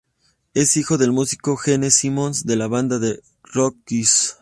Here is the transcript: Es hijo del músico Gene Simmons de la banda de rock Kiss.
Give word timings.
Es 0.55 0.77
hijo 0.77 0.97
del 0.97 1.11
músico 1.11 1.55
Gene 1.57 1.91
Simmons 1.91 2.43
de 2.47 2.55
la 2.55 2.65
banda 2.65 2.97
de 2.97 3.21
rock 3.53 3.77
Kiss. 3.85 4.35